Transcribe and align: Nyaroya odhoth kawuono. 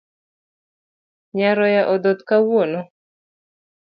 Nyaroya 1.35 1.81
odhoth 1.93 2.21
kawuono. 2.29 2.79